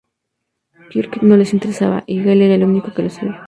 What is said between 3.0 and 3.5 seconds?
lo sabía.